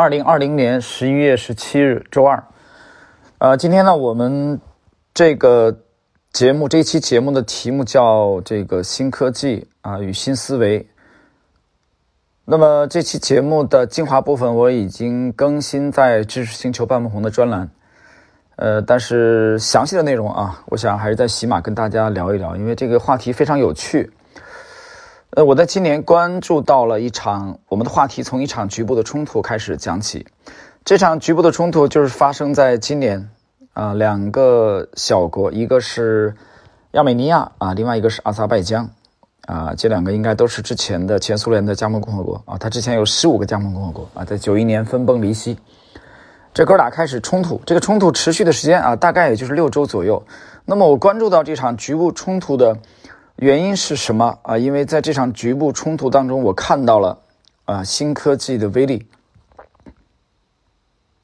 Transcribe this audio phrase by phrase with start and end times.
[0.00, 2.42] 二零二零年十一月十七日，周二。
[3.36, 4.58] 呃，今天呢，我们
[5.12, 5.76] 这个
[6.32, 10.88] 节目这期节目的题目叫“这个新科技啊与新思维”。
[12.48, 17.70] 那么这期节目的精华部分我已经更新在知识星球半梦红的专栏。
[18.56, 24.10] 呃，但是详细的内容啊，我想还是在喜马跟大家聊一聊，因为这个话题非常有趣。
[25.32, 30.26] 呃，我在今年关注到了一场我们的话题，从一场局部的冲突开始讲起。
[30.84, 33.30] 这场局部的冲突就是发生在今年
[33.72, 36.34] 啊，两个小国，一个是
[36.92, 38.90] 亚美尼亚啊，另外一个是阿塞拜疆
[39.46, 42.58] 啊，这两个应该都是之前的前苏联的加盟共和国啊。
[42.58, 45.56] 它之前有十五个加盟共和国啊，在九一年分崩离析，
[46.52, 50.20] 这哥俩开始冲突，这个冲突持续的时间啊，大概也就是六周左右。
[50.64, 52.76] 那么我关注到这场局部冲突的。
[53.40, 54.58] 原因是什么啊？
[54.58, 57.22] 因为在这场局部冲突当中，我看到了
[57.64, 59.06] 啊新科技的威力。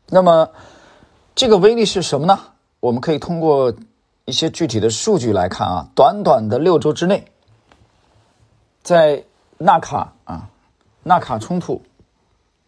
[0.09, 0.49] 那么
[1.35, 2.39] 这个威力是什么呢？
[2.81, 3.75] 我们可以通过
[4.25, 7.27] 一些具体的数据来看啊，短短的六周之内，
[8.83, 9.23] 在
[9.59, 10.49] 纳卡啊
[11.03, 11.83] 纳卡冲突，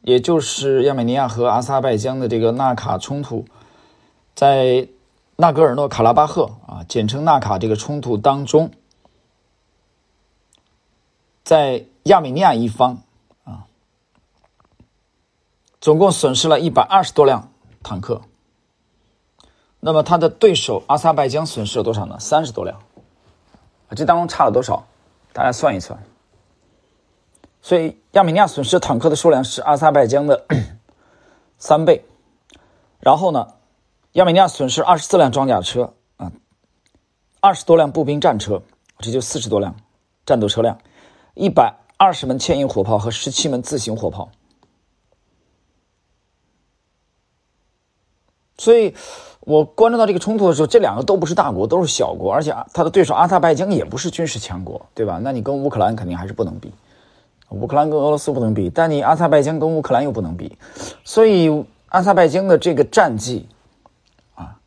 [0.02, 3.46] 也就是亚美尼亚和阿塞拜疆的这个纳卡冲突，
[4.34, 4.86] 在
[5.36, 8.70] 纳戈尔诺卡拉巴赫啊，简称纳卡这个冲突当中。
[11.48, 13.04] 在亚美尼亚一方，
[13.44, 13.64] 啊，
[15.80, 17.50] 总共损失了一百二十多辆
[17.82, 18.20] 坦克。
[19.80, 22.18] 那么他的对手阿塞拜疆损失了多少呢？
[22.20, 22.78] 三十多辆。
[23.96, 24.86] 这当中差了多少？
[25.32, 25.98] 大家算一算。
[27.62, 30.44] 所以亚美尼亚损失坦克的数量是阿塞拜疆的
[31.56, 32.04] 三倍。
[33.00, 33.54] 然后呢，
[34.12, 36.30] 亚美尼亚损失二十四辆装甲车啊，
[37.40, 38.62] 二十多辆步兵战车，
[38.98, 39.74] 这就四十多辆
[40.26, 40.78] 战斗车辆。
[41.38, 44.28] 一百二十门牵引火炮和十七门自行火炮，
[48.56, 48.92] 所以
[49.40, 55.20] 我关注到这个冲突的时候，这两个都不是大国，都是小国，而且他的对手阿塞拜疆也不是军事强国，对吧？
[55.22, 56.72] 那你跟乌克兰肯定还是不能比，
[57.50, 60.58] 乌克兰跟俄罗斯不能比，但你阿塞拜疆跟乌克兰又不能比，
[61.04, 63.48] 所以阿塞拜疆的这个战绩
[64.34, 64.58] 啊，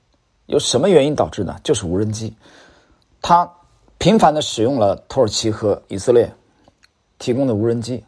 [0.45, 1.59] 有什么原因导致的？
[1.65, 2.33] 就是无人机，
[3.21, 3.51] 他
[3.97, 6.33] 频繁的使用了土耳其和以色列。
[7.21, 8.03] 提供的无人机，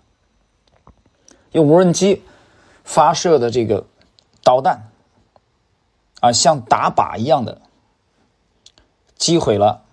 [1.51, 2.23] 用无人机
[2.83, 3.85] 发射的这个
[4.43, 4.89] 导弹
[6.19, 7.61] 啊，像打靶一样的
[9.15, 9.83] 击毁了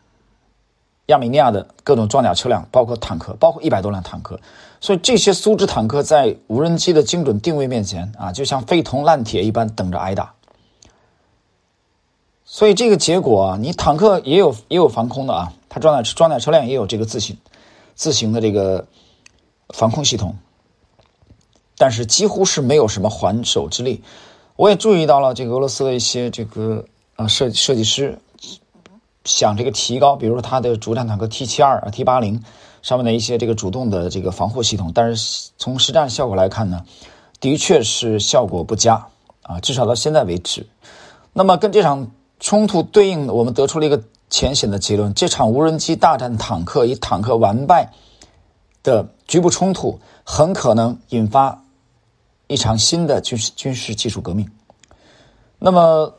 [1.06, 4.40] 亚美尼亚的各种装甲车辆，包括坦克，包括一百多辆坦克。
[4.80, 10.32] 所以这些苏制坦克在无人机的精准定位面前啊，就像废铜烂铁一般，等着挨打。
[12.46, 17.36] 所以这个结果啊，你坦克也有也有防空的啊，它装甲装甲车辆也有这个自行
[17.94, 18.86] 自行的这个。
[19.72, 20.36] 防空系统，
[21.76, 24.02] 但是几乎是没有什么还手之力。
[24.56, 26.84] 我也注意到了这个俄罗斯的一些这个
[27.16, 28.18] 啊设设计师
[29.24, 32.42] 想这个提高，比如说它的主战坦克 T 七二啊 T 八零
[32.82, 36.84] 上面的一些这个主动的这个防护系统，但是从实战效果来看呢，
[37.40, 39.06] 的确是效果不佳
[39.42, 40.66] 啊，至少到现在为止。
[41.32, 47.92] 那么跟这场冲突对应，我们得出了一个浅显的结论：这场无人机大战坦克，以坦克完败。
[48.82, 51.62] 的局部冲突很可能引发
[52.46, 54.50] 一场新的军事军事技术革命。
[55.58, 56.14] 那么，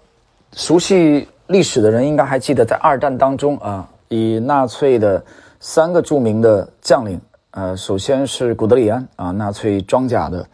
[0.54, 5.26] 熟悉历史的人应该还记得，在二战当中啊，以纳粹的
[5.60, 7.20] 三个著名的将领，
[7.50, 10.48] 呃，首先是古德里安啊，纳粹装甲的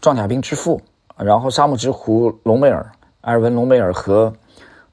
[0.00, 0.80] 装甲兵之父，
[1.16, 2.90] 然后沙漠之狐隆美尔
[3.20, 4.32] 埃尔文隆美尔和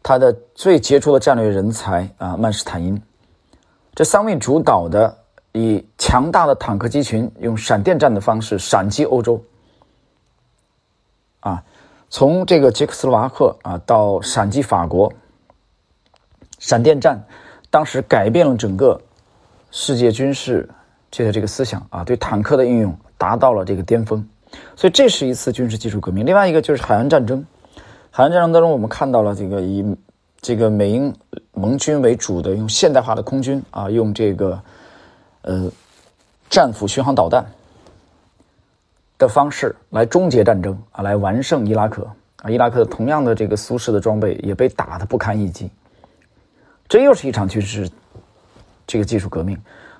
[0.03, 3.01] 他的最杰出的战略人才啊曼施坦因，
[3.95, 5.17] 这三位主导的。
[5.57, 9.41] 以强大的坦克机群，用闪电战的方式闪击欧洲。
[11.39, 11.63] 啊，
[12.09, 15.13] 从这个捷克斯洛伐克啊到闪击法国，
[16.59, 17.23] 闪电战
[17.69, 18.99] 当时改变了整个
[19.71, 20.69] 世界军事
[21.09, 24.27] 这个这个思想啊，对坦克的应用达到了这个巅峰。
[24.75, 26.25] 所以这是一次军事技术革命。
[26.25, 27.45] 另外一个就是海湾战争，
[28.11, 29.95] 海湾战争当中我们看到了这个以
[30.41, 31.15] 这个美英
[31.53, 34.61] 盟军为主的用现代化的空军啊，用这个。
[35.47, 35.69] 呃，
[36.49, 37.45] 战斧巡航导弹
[39.19, 42.03] 的方式来终结战争啊，来完胜伊拉克
[42.37, 42.49] 啊。
[42.49, 45.69] 伊拉克同样的这个苏式的装备也被打得不堪一击。
[46.89, 47.87] 这又是一场军事
[48.87, 49.55] 这个技术革命。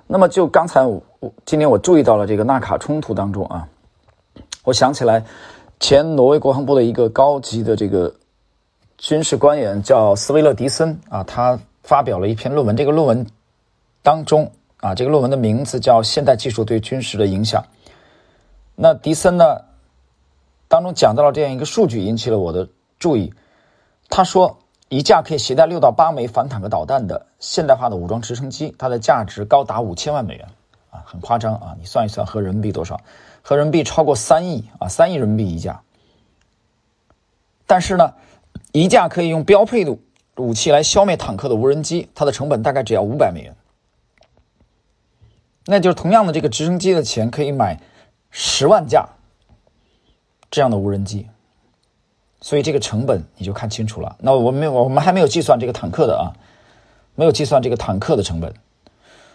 [0.08, 1.00] 那么就刚才我
[1.44, 3.68] 今天我注意到了这个纳卡冲突当中啊，
[4.64, 5.24] 我想起来
[5.78, 8.12] 前挪威国防部的一个高级的这个
[8.98, 13.24] 军事官员叫斯威勒迪森啊，他发表了一篇论文，这个论文
[14.02, 14.50] 当中。
[14.80, 17.62] 啊，这个论文的名字叫《现代技术对军事的影响》。
[18.74, 19.62] 那迪森呢，
[20.68, 22.68] 当中讲到了这样一个数据，引起了我的
[22.98, 23.32] 注意。
[24.10, 24.58] 他说，
[24.88, 30.46] 一架可以携带六到八枚反坦克导弹的现代化的武装直升机，它的价值高达五千万美元
[30.90, 31.74] 啊，很夸张啊！
[31.78, 33.00] 你算一算，合人民币多少？
[33.42, 35.80] 合人民币超过三亿啊，三亿人民币一架。
[37.66, 38.12] 但是呢，
[38.72, 39.96] 一架可以用标配的
[40.36, 43.56] 武器来消灭坦克的无人机，它的成本大概只要五百美元。
[45.66, 47.80] 那就是同样的这个直升机的钱，可以买
[48.30, 49.06] 十万架
[50.50, 51.26] 这样的无人机。
[52.40, 54.16] 所以这个成本你就看清楚了。
[54.20, 56.32] 那我们我们还没有计算这个坦克的啊，
[57.14, 58.54] 没有计算这个坦克的成本。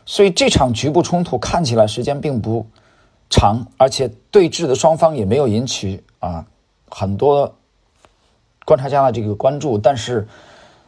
[0.05, 2.65] 所以这场局部冲突看起来时间并不
[3.29, 6.45] 长，而且对峙的双方也没有引起啊
[6.89, 7.55] 很多。
[8.63, 10.27] 观察家的这个关注，但是，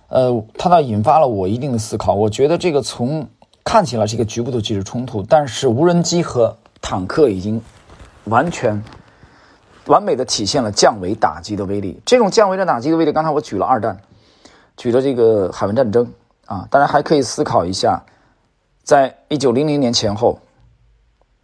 [0.07, 2.13] 呃，它倒引发了我一定的思考。
[2.13, 3.27] 我觉得这个从
[3.63, 7.61] 看起来是一个局部的技术冲突，但是无人机和坦克已经
[8.25, 8.83] 完全
[9.85, 11.99] 完美的体现了降维打击的威力。
[12.05, 13.97] 这种降维的打击的威力，刚才我举了二战，
[14.77, 16.11] 举了这个海湾战争
[16.45, 18.03] 啊，大家还可以思考一下，
[18.83, 20.39] 在一九零零年前后，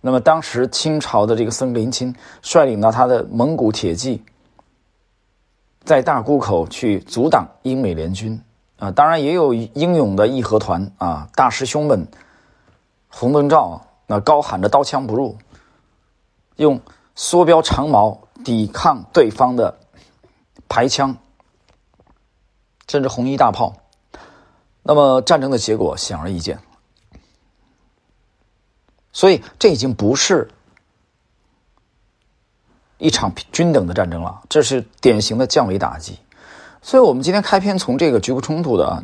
[0.01, 4.23] 那么当时清朝的这个僧格林沁率领了他的蒙古铁骑。
[5.85, 8.39] 在大沽口去阻挡英美联军
[8.79, 12.07] 啊，当然也有英勇的义和团啊，大师兄们，
[13.09, 15.37] 红灯照那高喊着刀枪不入，
[16.55, 16.81] 用
[17.15, 19.77] 梭镖长矛抵抗对方的
[20.67, 21.17] 排枪，
[22.87, 23.75] 甚至红衣大炮。
[24.81, 26.59] 那么战争的结果显而易见，
[29.11, 30.49] 所以这已经不是。
[33.01, 36.19] 一场均等的战争了，这是典型的降维打击。
[36.81, 39.03] 所以，我们今天开篇从这个局部冲突的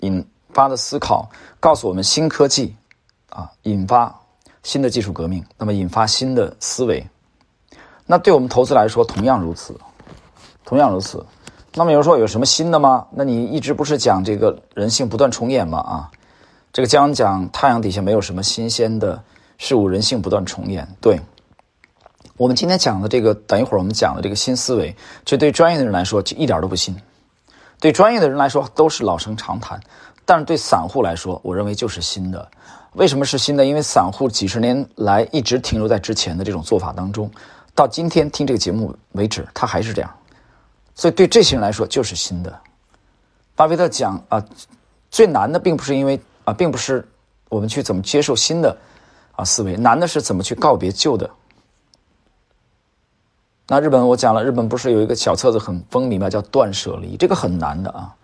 [0.00, 2.76] 引发的思考，告诉我们新科技
[3.30, 4.14] 啊，引发
[4.62, 7.04] 新的技术革命，那么引发新的思维。
[8.06, 9.74] 那对我们投资来说，同样如此，
[10.64, 11.24] 同样如此。
[11.74, 13.06] 那么有人说有什么新的吗？
[13.12, 15.78] 那你一直不是讲这个人性不断重演吗？
[15.78, 16.10] 啊，
[16.72, 19.22] 这个将讲太阳底下没有什么新鲜的
[19.56, 20.86] 事物，人性不断重演。
[21.00, 21.18] 对。
[22.40, 24.96] 我们今天讲的这个，等一会儿我们讲的这个新思维，
[25.26, 26.96] 这对专业的人来说就一点都不新，
[27.78, 29.78] 对专业的人来说都是老生常谈，
[30.24, 32.50] 但是对散户来说，我认为就是新的。
[32.94, 33.66] 为什么是新的？
[33.66, 37.30] 因为散户几十年来一直停留在之前的这种做法当中，
[37.74, 40.10] 到今天听这个节目为止，他还是这样，
[40.94, 42.58] 所以对这些人来说就是新的。
[43.54, 44.42] 巴菲特讲啊，
[45.10, 47.06] 最难的并不是因为啊，并不是
[47.50, 48.74] 我们去怎么接受新的
[49.32, 51.28] 啊思维，难的是怎么去告别旧的。
[53.72, 56.28] 那日本我讲了，日本不是有一个小册子很风靡吗？
[56.28, 58.16] 叫断舍离，这个很难的啊，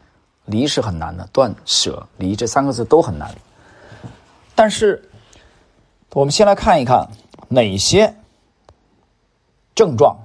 [0.45, 3.33] 离是很难的，断舍离这三个字都很难。
[4.57, 5.09] 但是，
[6.15, 7.09] 我们先来看一看
[7.47, 8.13] 哪些
[9.73, 10.17] 症状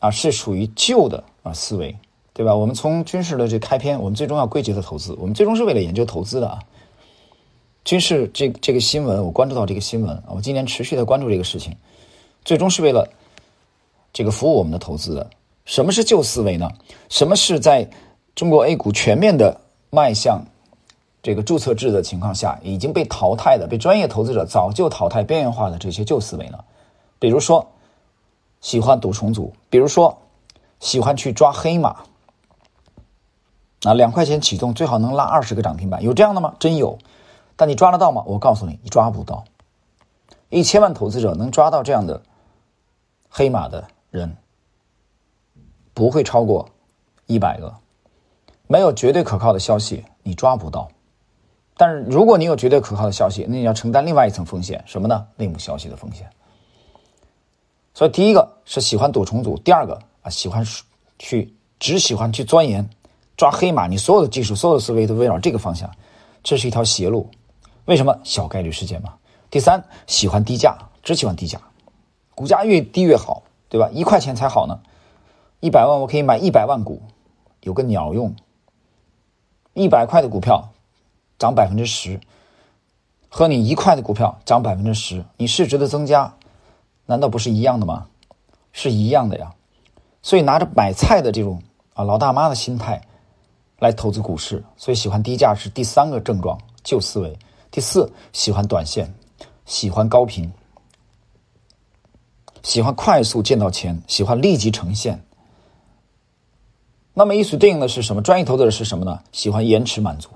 [0.00, 1.96] 啊是属于旧的啊思维，
[2.32, 2.52] 对吧？
[2.56, 6.58] 我们从军事的这开篇，我们最终要归结的投资，我们最终是为了研究投资的啊。
[7.84, 11.76] 军事这这个新闻，我关注到这个新闻，我今年持续的关注这个事情，
[12.44, 13.08] 最终是为了。
[14.14, 15.28] 这个服务我们的投资的，
[15.64, 16.70] 什么是旧思维呢？
[17.10, 17.90] 什么是在
[18.36, 20.44] 中国 A 股全面的迈向
[21.20, 26.58] 这个注册制的情况下已经被淘汰的、被专业投资者早就淘汰、边缘化的这些旧思维呢？
[27.18, 27.66] 比如说
[28.60, 30.16] 喜欢赌重组，比如说
[30.78, 32.04] 喜欢去抓黑马，
[33.82, 36.54] 啊，两块钱启动最好能拉二十个涨停板，有这样的吗？
[36.60, 36.98] 真有，
[37.56, 38.22] 但你抓得到吗？
[38.26, 39.44] 我告诉你，你抓不到。
[40.50, 42.22] 一千万投资者能抓到这样的
[43.28, 43.88] 黑马的？
[44.14, 44.36] 人
[45.92, 46.68] 不会超过
[47.26, 47.74] 一百个，
[48.68, 50.88] 没有绝对可靠的消息，你抓不到。
[51.76, 55.26] 但是如果你有绝对可靠的消息，那你要承担另外一层风险，什么呢？
[55.34, 56.30] 内幕消息的风险。
[57.92, 60.64] 所以第一个是喜欢赌重组，第二个啊喜欢
[61.18, 62.88] 去只喜欢去钻研
[63.36, 65.90] 抓黑马，你所有的技术、所有的思维都围绕这个方向，
[66.44, 67.28] 这是一条邪路。
[67.86, 68.16] 为什么？
[68.22, 69.14] 小概率事件嘛。
[69.50, 71.60] 第三，喜欢低价，只喜欢低价，
[72.36, 73.42] 股价越低越好。
[73.74, 73.90] 对吧？
[73.92, 74.78] 一块钱才好呢，
[75.58, 77.02] 一百万我可以买一百万股，
[77.62, 78.32] 有个鸟用。
[79.72, 80.70] 一百块的股票
[81.40, 82.20] 涨百分之十，
[83.28, 86.32] 和你一块的股票涨百分之十，你市值的增加
[87.04, 88.06] 难道不是一样的吗？
[88.70, 89.52] 是一样的呀。
[90.22, 91.60] 所以拿着买菜的这种
[91.94, 93.02] 啊老大妈的心态
[93.80, 97.36] 来投资股市，所以喜欢低价是第三个症状旧思维。
[97.72, 99.12] 第四，喜欢短线，
[99.64, 100.48] 喜欢高频。
[102.64, 105.22] 喜欢快速见到钱，喜欢立即呈现。
[107.12, 108.22] 那么，与此对应的是什么？
[108.22, 109.20] 专业投资者是什么呢？
[109.30, 110.30] 喜欢延迟满足。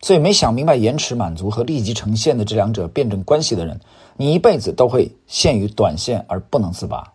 [0.00, 3.78] 所以没想明白延迟满足和立即呈现的这两者辩证关系的人，
[4.16, 7.12] 你一辈子都会陷于短线而不能自拔。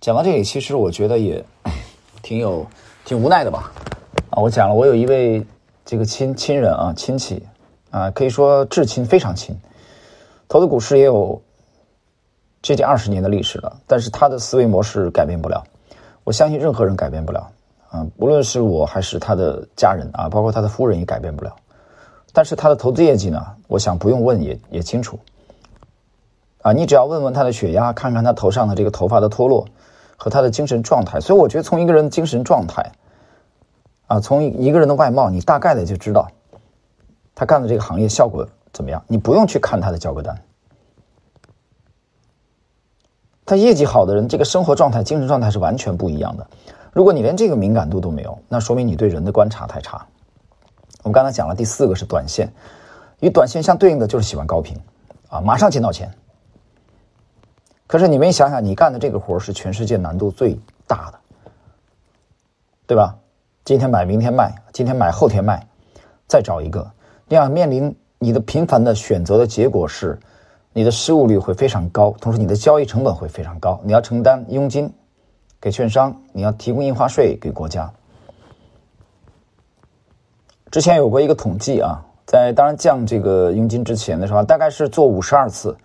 [0.00, 1.44] 讲到这里，其实我觉得也
[2.22, 2.66] 挺有
[3.04, 3.72] 挺无奈的吧。
[4.30, 5.44] 啊，我讲了，我有一位
[5.84, 7.42] 这个亲亲人啊，亲戚
[7.90, 9.58] 啊，可以说至亲，非常亲，
[10.46, 11.42] 投资股市也有
[12.64, 15.62] 接近二十年的历史了，但是他的思维模式改变不了。
[16.24, 17.46] 我相信任何人改变不了
[17.90, 21.54] 啊，无论是我还是他的家人啊，包括他的夫人也改变不了。
[22.32, 23.44] 但是他的投资业绩呢？
[23.68, 25.18] 我想不用问也也清楚。
[26.62, 29.66] 啊，你只要问问他的血压，看看他头上的这个头发的脱落
[30.16, 31.20] 和他的精神状态。
[31.20, 32.92] 所以我觉得从一个人的精神状态，
[34.06, 36.26] 啊，从一个人的外貌，你大概的就知道
[37.34, 39.04] 他干的这个行业效果怎么样。
[39.06, 40.34] 你不用去看他的交割单，
[43.46, 46.46] 他业绩好的人，这个生活状态、精神状态是完全不一样的。
[46.92, 50.06] 如果你连这个敏感度都没有，那说明你对人的观察太差。
[51.02, 52.50] 我们刚才讲了第四个是短线，
[53.20, 54.76] 与短线相对应的就是喜欢高频，
[55.28, 56.10] 啊，马上见到钱。
[57.86, 61.18] 可是你们想想，你干的这个活是全世界难度最大的，
[62.86, 63.14] 对吧？
[63.62, 65.66] 今天买，明天卖，今天买，后天卖，
[66.26, 66.90] 再找一个，
[67.28, 70.18] 这样面临你的频繁的选择的结果是，
[70.76, 74.92] 你的失误率会非常高，同时你的交易成本会非常高，你要承担佣金
[75.60, 77.92] 给券商，你要提供印花税给国家。
[80.72, 85.76] 之前有过一个统计啊，在当然降这个佣金之前的时候，大概是做五十二次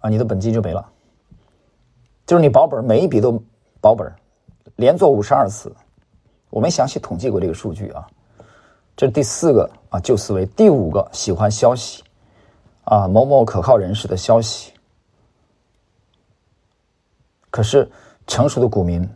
[0.00, 0.86] 啊，你的本金就没了。
[2.26, 3.42] 就是你保本每一笔都
[3.80, 4.12] 保本
[4.76, 5.74] 连做五十二次，
[6.50, 8.06] 我没详细统计过这个数据啊。
[8.94, 12.04] 这是第四个啊旧思维，第五个喜欢消息
[12.84, 14.72] 啊某某可靠人士的消息。
[17.50, 17.90] 可是
[18.26, 19.08] 成熟的股民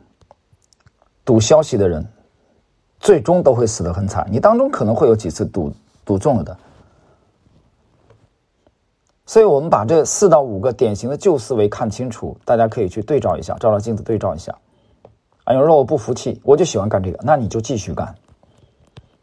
[1.24, 2.06] 赌消息的人。
[2.98, 5.70] 最终都会死得很惨，你当中可能会有几次赌
[6.04, 6.56] 赌中了的，
[9.26, 14.50] 所以我们把这四到五个典型的旧思维看清楚，大家可以去对照一下，照照镜子对照一下。
[15.44, 18.12] 啊，有人说我不服气，我就喜欢干这个，那你就继续干，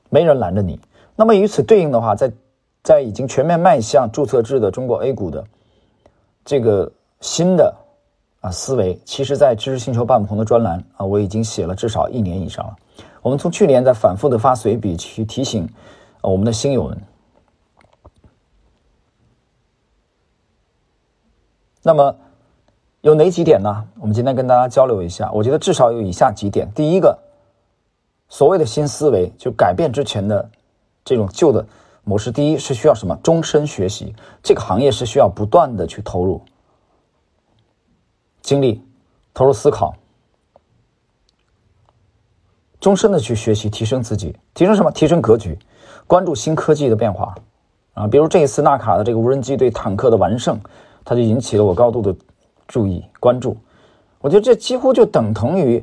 [0.10, 0.80] 没人拦着你。
[1.16, 2.32] 那么与此对应的话，在
[2.84, 5.44] 在已经全面迈向注册制的中国 A 股的
[6.44, 7.74] 这个新的
[8.42, 12.76] 啊思维，其实，在知识星球半不同的专栏啊，我已经写了至少一年以上了。
[13.22, 15.68] 我们从去年在反复的发随笔去提醒
[16.22, 17.02] 我们的新友们。
[21.82, 22.16] 那么
[23.00, 23.86] 有哪几点呢？
[24.02, 25.32] 我们今天跟大家交流一下。
[25.32, 27.18] 我觉得至少有以下几点：第一个，
[28.28, 30.50] 所谓的新思维，就改变之前的
[31.06, 31.66] 这种旧的
[32.04, 32.32] 模式。
[32.32, 33.16] 第一是需要什么？
[33.24, 34.16] 终身学习。
[34.42, 36.42] 这个行业是需要不断的去投入
[38.42, 38.82] 精力、
[39.34, 39.96] 投入思考。
[42.80, 44.92] 终身的去学习，提升自己，提升什么？
[44.92, 45.58] 提升格局，
[46.06, 47.34] 关注新科技的变化，
[47.94, 50.60] 啊，比如这一次纳卡的这个无人机对坦克的完胜，
[51.06, 52.14] 它就引起了我高度的
[52.68, 53.56] 注意关注。
[54.20, 55.82] 我觉得这几乎就等同于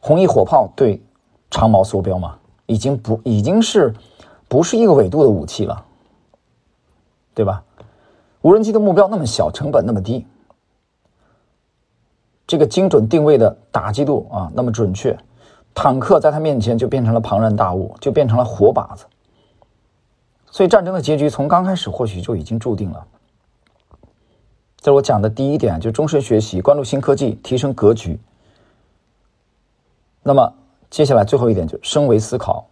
[0.00, 1.02] 红衣火炮对
[1.50, 3.94] 长矛梭镖嘛，已经不已经是
[4.52, 5.82] 不是一个纬度的武器了，
[7.32, 7.64] 对吧？
[8.42, 10.26] 无人机的目标那么小，成本那么低，
[12.46, 15.18] 这个精准定位的打击度啊那么准确。
[15.72, 19.06] 坦克在他面前就变成了庞然大物，就变成了活靶子。
[20.50, 23.06] 所以战争的结局从刚开始或许就已经注定了。
[24.76, 28.20] 这是我讲的第一点，就终身学习，关注新科技，提升格局。
[30.22, 30.52] 那么
[30.90, 32.66] 接下来最后一点就升维思考，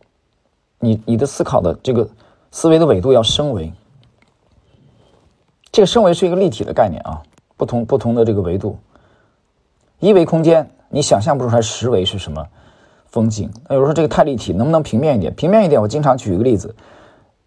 [0.80, 2.08] 你你的思考的这个
[2.50, 3.72] 思维的纬度要升维。
[5.70, 7.22] 这个升维是一个立体的概念啊，
[7.56, 8.76] 不同不同的这个维度，
[10.00, 12.44] 一维空间你想象不出来十维是什么。
[13.06, 15.34] 风景，那有时候这个太立体，能不能平面一点？
[15.34, 16.74] 平面一点，我经常举一个例子：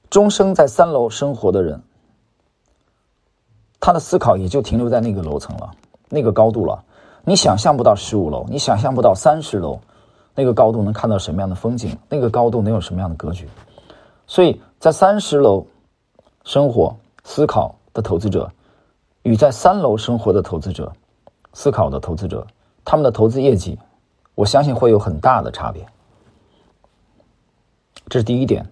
[0.10, 1.82] 终生在三楼生活的人，
[3.80, 5.72] 他的思考也就停留在那个楼层了，
[6.10, 6.84] 那个高度了。
[7.24, 9.80] 你想象不到十五楼，你想象不到三十楼，
[10.36, 11.98] 那个高度能看到什么样的风景？
[12.10, 13.48] 那个高度能有什么样的格局？
[14.26, 15.66] 所以在三十楼
[16.44, 18.52] 生活思考的投资者，
[19.22, 20.92] 与在三楼生活的投资者
[21.54, 22.48] 思考的投资者，
[22.84, 23.78] 他们的投资业绩。
[24.36, 25.86] 我相信会有很大的差别，
[28.08, 28.68] 这是第一点。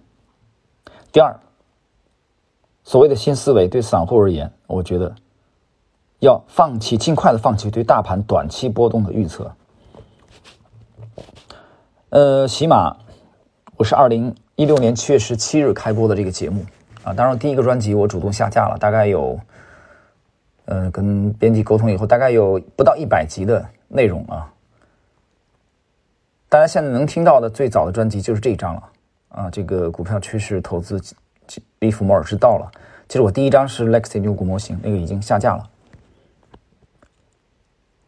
[1.12, 1.38] 第二，
[2.82, 5.14] 所谓的新思维对散户而言，我觉得
[6.18, 9.54] 要放弃，尽快的放弃对大盘短期波动的预测。
[12.12, 12.94] 呃，喜马，
[13.78, 16.62] 我是二零一六年七月十七日开播的这个节目
[17.02, 19.40] 啊，当然第一个专辑我主动下架了，大概有，
[20.66, 24.52] 呃，跟编辑沟通以后，大概有不到一百集的内容啊。
[26.50, 28.82] 大家现在能听到的最早的专辑就是这一张了，
[29.30, 31.00] 啊，这个股票趋势投资
[31.78, 32.70] 利弗莫尔是到了。
[33.08, 35.66] 其实我第一张是 Lexi 牛股模型，那个已经下架了。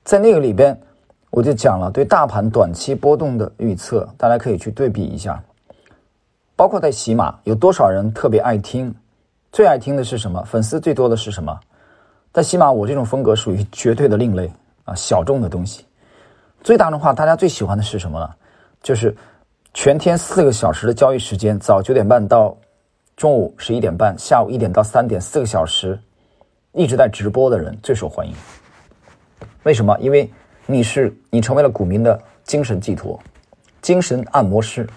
[0.04, 0.78] 在那个里边，
[1.34, 5.42] 我就讲了对大盘短期波动的预测，大家可以去对比一下。
[6.54, 8.94] 包括在喜马，有多少人特别爱听？
[9.50, 10.44] 最爱听的是什么？
[10.44, 11.58] 粉丝最多的是什么？
[12.32, 14.48] 在喜马，我这种风格属于绝对的另类
[14.84, 15.84] 啊，小众的东西。
[16.62, 18.30] 最大的话，大家最喜欢的是什么呢？
[18.80, 19.12] 就是
[19.72, 22.56] 全天四个小时的交易时间，早九点半到
[23.16, 25.98] 中午十一点半，下午一点到三点，四个小时
[26.70, 28.32] 一直在直播的人最受欢迎。
[29.64, 29.98] 为什么？
[29.98, 30.30] 因为
[30.66, 33.20] 你是你成为了股民的精神寄托，
[33.82, 34.88] 精神按摩师。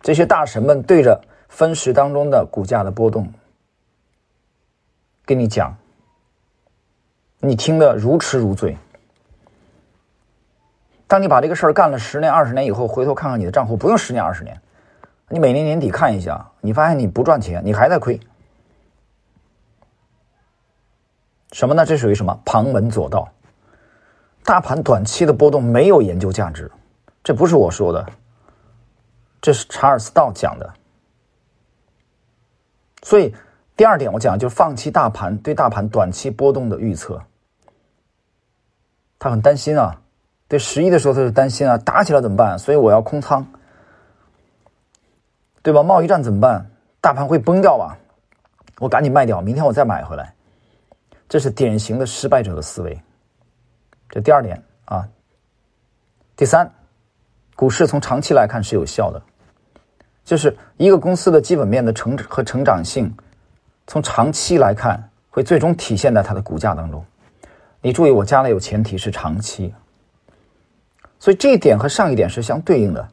[0.00, 3.32] 这些大神们对着分时当中的股价的波动，
[5.24, 5.76] 跟你讲，
[7.40, 8.76] 你听得如痴如醉。
[11.08, 14.60] 当你把这个事儿干了十年、二十年以后，回头看看你的账户，不用十年、二十年，
[15.28, 18.18] 你每年年底看一下，你发现你不赚钱，你还在亏。
[21.52, 21.86] 什么呢？
[21.86, 23.28] 这属于什么旁门左道？
[24.46, 26.70] 大盘短期的波动没有研究价值，
[27.24, 28.06] 这不是我说的。
[29.42, 30.72] 这是查尔斯道讲的，
[33.02, 33.34] 所以
[33.76, 37.20] 第二点我讲就是放弃大盘对大盘短期波动的预测。
[39.18, 40.00] 他很担心啊，
[40.46, 42.56] 对十一的时候他就担心啊，打起来怎么办？
[42.56, 43.44] 所以我要空仓，
[45.60, 45.82] 对吧？
[45.82, 46.70] 贸易战怎么办？
[47.00, 47.98] 大盘会崩掉吧？
[48.78, 50.32] 我赶紧卖掉，明天我再买回来。
[51.28, 52.96] 这是典型的失败者的思维。
[54.08, 55.08] 这第二点啊，
[56.36, 56.70] 第三，
[57.54, 59.22] 股市从长期来看是有效的。
[60.24, 63.14] 就是一个公司的基本面的成和成长性，
[63.86, 67.04] 从长期来看，会最终体现在它的股价当中。
[67.80, 69.72] 你注意，我加了有前提是长期，
[71.20, 73.08] 所以这一点和上一点是相对应的。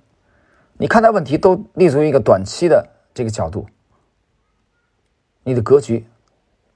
[0.78, 3.68] 你看待问题都立足于一个短期的这个角度，
[5.44, 6.08] 你的格局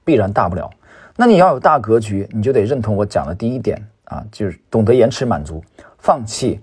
[0.04, 0.70] 必然大不了。
[1.16, 5.62] 那你要有大格局，你就得认同我讲的第一点啊，就是懂得延迟满足，
[5.98, 6.60] 放弃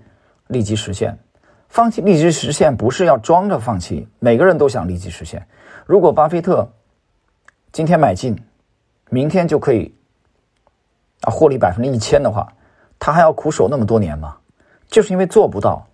[0.48, 1.16] 立即实现。
[1.68, 5.46] 放弃立即实现不是要装着放弃，每个人都想立即实现。
[5.84, 6.68] 如果巴菲特
[7.72, 8.36] 今天买进，
[9.10, 9.94] 明天就可以
[11.22, 12.52] 啊获利百分之一千的话，
[12.98, 14.36] 他还要苦守那么多年吗？
[14.88, 15.86] 就是因为做不到。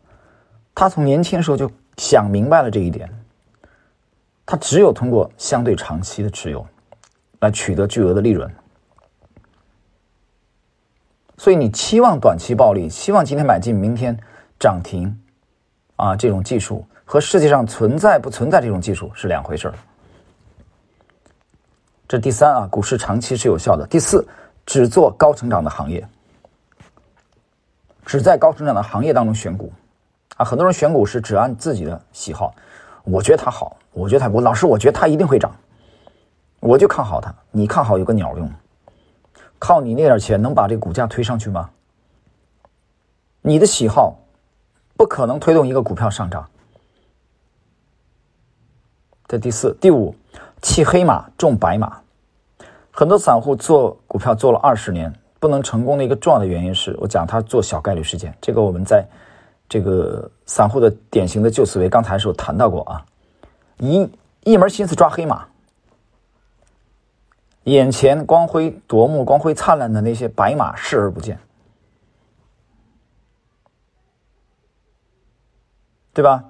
[0.74, 3.06] 他从年轻的时候就想明白了这一点，
[4.46, 6.64] 他只有通过相对长期的持有
[7.40, 8.50] 来取得巨额的利润。
[11.42, 14.16] 所以你期望短期暴利，希望今天买进，明天
[14.60, 15.12] 涨停。
[15.96, 19.74] 啊，这种技术和世界上存在不存在这种技术是两回事儿。
[22.06, 23.84] 这第三啊，股市长期是有效的。
[23.88, 24.24] 第四，
[24.64, 26.06] 只做高成长的行业，
[28.06, 29.72] 只在高成长的行业当中选股。
[30.36, 32.54] 啊，很多人选股是只按自己的喜好，
[33.02, 35.52] 我觉得它好，我觉得它不，老师我觉得它一定会涨，
[36.60, 37.34] 我就看好它。
[37.50, 38.48] 你看好有个鸟用？
[39.62, 41.70] 靠你那点钱能把这股价推上去吗？
[43.42, 44.18] 你的喜好。
[44.94, 46.48] 不可能推动一个股票上涨。
[49.26, 50.14] 这第四、第五，
[50.60, 52.00] 弃黑马重白马。
[52.90, 58.32] 很多散户做股票做了二十年，不能成功的一个重要的原因是我讲他做小概率事件。
[58.40, 59.04] 这个我们在
[59.68, 63.04] 这个散户的典型的旧思维，刚才是有谈到过啊，
[63.78, 64.08] 一
[64.44, 65.44] 一门心思抓黑马，
[67.64, 71.38] 眼前光辉夺目、光辉灿烂的那些白马视而不见。
[76.14, 76.44] 对吧？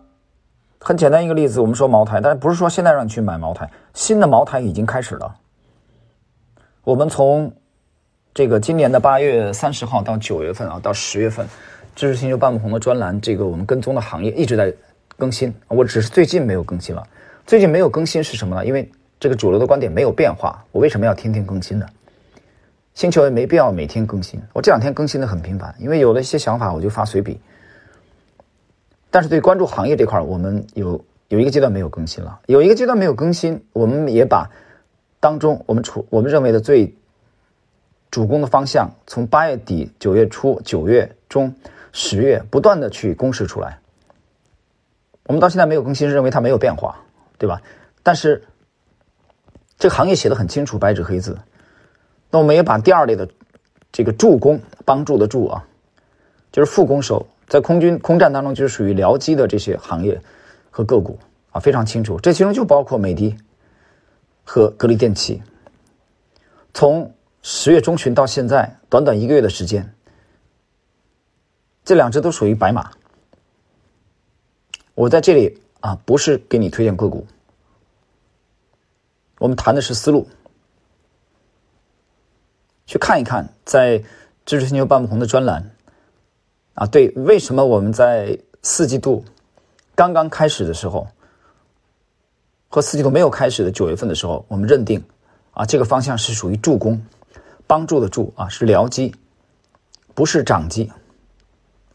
[0.81, 3.71] 很简单一个例子，我们说茅台，但是不是说现在让你去买茅台？
[3.95, 5.37] 新的茅台已经开始了。
[6.83, 7.53] 我们从
[8.35, 11.47] 这个今年的八月三十号到九月份啊，到十月份，
[11.95, 14.75] 知识星球半不红的专栏，这个我们跟踪的行业一直在
[15.17, 15.55] 更新。
[15.69, 17.07] 我只是最近没有更新了。
[17.47, 18.67] 最近没有更新是什么呢？
[18.67, 18.91] 因为
[19.23, 20.65] 这个主流的观点没有变化。
[20.73, 21.87] 我为什么要天天更新呢？
[22.93, 24.43] 星球也没必要每天更新。
[24.53, 27.41] 我这两天更新的很频繁，因为有了一些想法，我就发随笔。
[29.13, 34.51] 但是对关注行业这块我们有有一个阶段没有更新了，有一个阶段没有更新，我们也把
[35.21, 36.93] 当中我们处我们认为的最
[38.11, 41.55] 主攻的方向，从八月底、九月初、九月中、
[41.93, 43.79] 十月不断的去公示出来。
[45.27, 46.97] 我们到现在没有更新，认为它没有变化，
[47.39, 47.63] 对吧？
[48.03, 48.43] 但是
[49.83, 51.37] 这个行业写的很清楚，白纸黑字。
[52.31, 53.29] 那我们也把第二类的
[53.91, 55.67] 这个助攻帮助的助啊，
[56.53, 57.27] 就是副攻手。
[57.49, 60.23] 在空军空战当中，就是属于僚机的这些行业
[60.71, 61.19] 和个股
[61.51, 62.17] 啊，非常清楚。
[62.21, 63.37] 这其中就包括美的
[64.45, 65.43] 和格力电器。
[66.73, 69.93] 从十月中旬到现在，短短一个月的时间，
[71.85, 72.89] 这两只都属于白马。
[74.95, 77.27] 我在这里啊，不是给你推荐个股，
[79.43, 80.29] 我们谈的是思路。
[82.87, 84.05] 去看一看，在
[84.47, 85.69] 知识星球半不红的专栏
[86.75, 89.25] 啊，对，为什么我们在四季度
[89.97, 91.09] 刚刚开始的时候，
[92.69, 95.03] 和四季度没有开始的九月份的时候，我们认定
[95.51, 97.05] 啊，这个方向是属于助攻，
[97.67, 99.13] 帮助的助啊，是僚机，
[100.15, 100.93] 不是长机。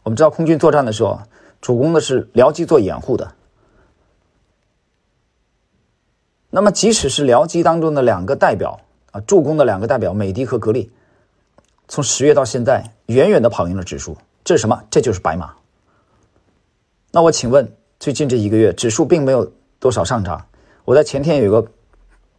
[0.02, 1.18] 我们知道空军作战的时候，
[1.62, 3.36] 主攻的是僚机做掩护的。
[6.50, 8.80] 那么，即使是僚机当中的两个代表。
[9.10, 10.92] 啊，助攻的两个代表美的和格力，
[11.88, 14.14] 从十月到现在，远远的跑赢了指数。
[14.44, 14.84] 这是什么？
[14.90, 15.54] 这就是白马。
[17.10, 17.66] 那我请问，
[17.98, 20.44] 最近这一个月，指数并没有多少上涨。
[20.84, 21.66] 我在前天有一个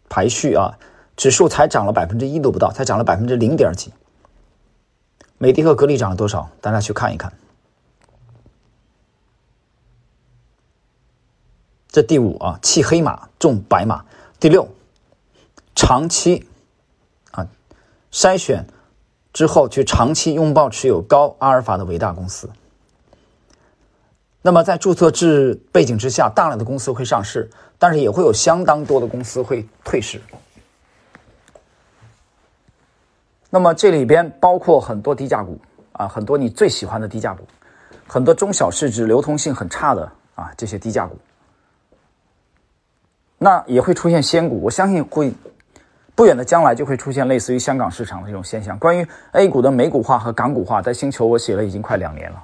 [0.09, 0.77] 排序啊，
[1.17, 3.91] 指数才涨了百分之一都不到，才涨了百分之零点几。
[5.39, 6.47] 美的和格力涨了多少？
[6.61, 7.33] 大家去看一看。
[11.89, 14.05] 这第五啊，弃黑马中白马。
[14.39, 14.67] 第六，
[15.75, 16.47] 长期
[17.31, 17.47] 啊。
[18.11, 18.65] 筛选
[19.33, 22.47] 之后，去长期拥抱持有高阿尔法的伟大公司。
[24.41, 30.21] 那么，在注册制背景之下，大量的公司会上市，但是也会有相当多的公司会退市。
[33.49, 35.59] 那么，这里边包括很多低价股
[35.91, 37.47] 啊，很多你最喜欢的低价股，
[38.07, 41.17] 很多中小市值、流通性很差的啊这些低价股。
[43.39, 45.33] 那也会出现仙股，我相信会。
[46.15, 48.77] 不远的将来就会出现类似于香港市场的这种现象。
[48.77, 52.43] 关于 A 股的美股化和港股化，在星球我写了已经快两年了。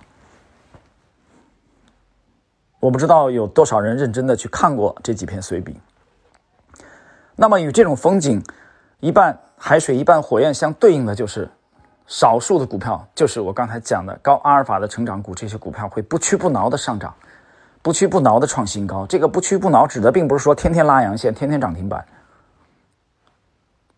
[2.79, 5.75] 我不知道有多少人认真的去看过这几篇随笔。
[7.35, 8.41] 那么与这种风景
[9.01, 11.49] 一半海水一半火焰相对应的就是
[12.07, 17.13] 少数的股票，就是我刚才讲的高阿尔法的成长股，这些股票会不屈不挠的上涨，
[17.85, 19.05] 不屈不挠的创新高。
[19.05, 22.03] 这个不屈不挠指的并不是说天天拉阳线，天天涨停板。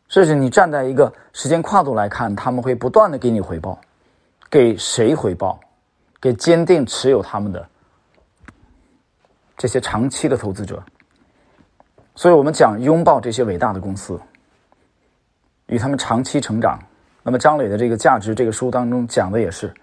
[0.10, 3.80] 甚至你站在一个时间跨度来看，他们会不断的给你回报，
[4.50, 5.58] 给谁回报？
[6.20, 7.66] 给坚定持有他们的
[9.56, 10.84] 这些长期的投资者。
[12.14, 14.20] 所以我们讲拥抱这些伟大的公司，
[15.68, 16.78] 与他们长期成长。
[17.24, 19.74] 那么张磊的这个价值这个书当中讲的也是，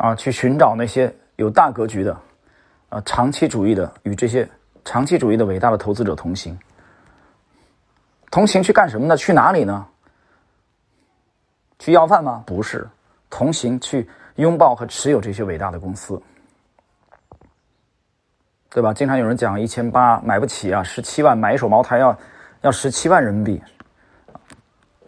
[0.00, 2.18] 啊，去寻找那些有大格局的，
[2.88, 4.48] 啊，长期主义的与这些。
[4.82, 6.58] 长期主义的伟大的投资者同行，
[8.30, 9.14] 同行去干什么呢？
[9.14, 9.86] 去哪里呢？
[11.78, 12.42] 去要饭吗？
[12.46, 12.88] 不是，
[13.28, 16.20] 同行去拥抱和持有这些伟大的公司，
[18.70, 18.94] 对吧？
[18.94, 22.18] 经常有人讲一千八买不起啊，十七万买一手茅台要
[22.62, 23.62] 要十七万人民币，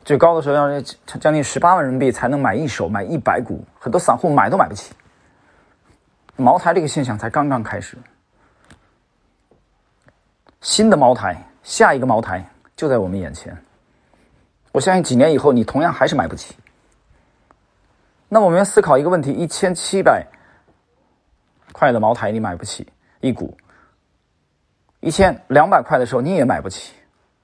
[0.04, 0.80] 最高的时候要
[1.20, 4.92] 将近十八万人民币才能买一手买一百股，很多散户买都买不起。
[6.36, 7.96] 茅台这个现象才刚刚开始。
[10.60, 13.56] 新的茅台，下一个茅台就在我们眼前。
[14.72, 16.56] 我相信几年以后，你同样还是买不起。
[18.28, 20.26] 那我们要思考一个问题：一千七百
[21.72, 22.88] 块的茅台你买不起
[23.20, 23.56] 一股，
[25.00, 26.94] 一千两百块的时候你也买不起，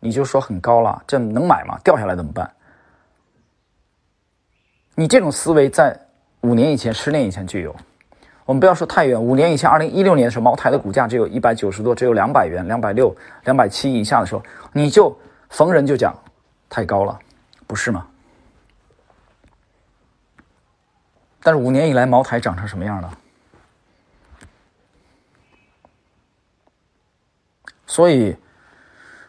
[0.00, 1.78] 你就说很高了，这能买吗？
[1.82, 2.50] 掉下来怎么办？
[4.94, 5.98] 你这种思维在
[6.40, 7.74] 五年以前、十年以前就有。
[8.44, 15.14] 我们不要说太远，五年以前，二零一六年的时候，茅台的股价只有一百九十多，只有两百元、两百六、两百七以下的时候，你就
[15.50, 16.16] 逢人就讲
[16.70, 17.18] 太高了，
[17.66, 18.06] 不是吗？
[21.42, 23.18] 但是五年以来，茅台涨成什么样了？
[27.86, 28.36] 所以，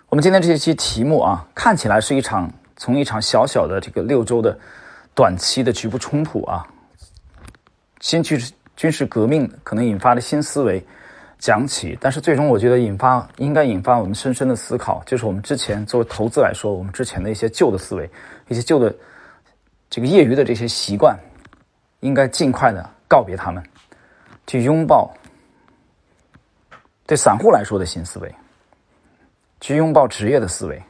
[0.10, 4.58] 我们今天这一期题目啊，看起来是一场从一场小小的这个六周的
[5.13, 6.67] 短期的局部冲突啊，
[8.02, 8.41] 先去。
[8.80, 10.82] 军事革命可能引发的新思维
[11.38, 18.10] 讲起，但是最终我觉得引发应该引发我们深深的思考，就是我们之前作为投资来说，我们之前的一些旧的思维，
[18.48, 18.95] 一些旧的
[19.89, 21.13] 这个业余的这些习惯，
[22.00, 23.62] 应该尽快的告别他们，
[24.48, 25.13] 去拥抱
[27.06, 28.34] 对散户来说的新思维，
[29.60, 30.82] 去拥抱职业的思维，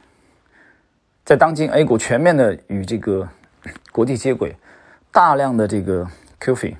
[1.24, 3.28] 在当今 A 股全面的与这个
[3.92, 4.56] 国际接轨，
[5.10, 6.06] 大量的这个
[6.38, 6.76] q f i。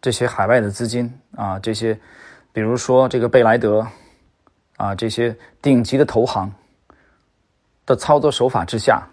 [0.00, 1.96] 这些海外的资金啊，这些，
[2.52, 3.86] 比如说这个贝莱德，
[4.76, 6.52] 啊，这些顶级的投行
[7.86, 9.06] 的操作手法之下，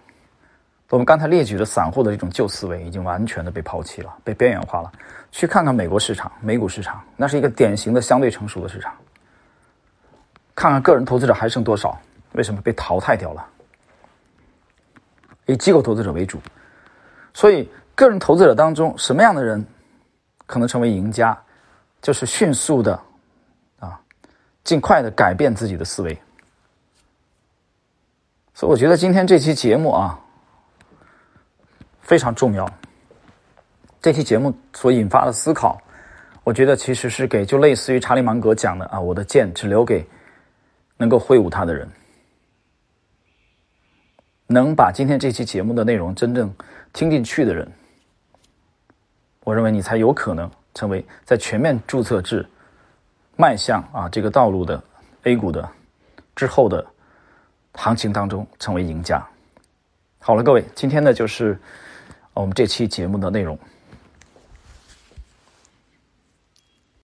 [0.90, 4.92] 我们刚才列举的散户的这种旧思维已经完全的被抛弃了，被边缘化了。
[5.32, 8.92] 去看看美国市场、美股市场，那是一个典型的相对成熟的市场。
[10.60, 11.98] 看看个人投资者还剩多少？
[12.34, 13.48] 为什么被淘汰掉了？
[15.46, 16.38] 以机构投资者为主，
[17.34, 17.70] 所以。
[17.96, 19.66] 个人投资者当中，什么样的人
[20.46, 21.38] 可能成为赢家？
[22.02, 22.98] 就是迅速的
[23.78, 24.00] 啊，
[24.64, 26.18] 尽快的改变自己的思维。
[28.54, 30.18] 所以我觉得今天这期节目啊
[32.00, 32.66] 非常重要。
[34.02, 35.78] 这期节目所引发的思考，
[36.46, 40.08] 我觉得其实是给就类似于查理芒格讲的啊，我的剑只留给
[41.00, 41.90] 能够挥舞它的人。
[44.46, 46.54] 能把今天这期节目的内容真正
[46.92, 47.72] 听进去的人，
[49.44, 52.46] 我认为你才有可能成为在全面注册制
[53.38, 54.84] 迈向啊这个道路的
[55.24, 55.70] A 股的
[56.36, 56.86] 之后的
[57.74, 59.26] 行情当中成为赢家。
[60.20, 61.58] 好了，各位，今天呢就是
[62.34, 63.58] 我们这期节目的内容。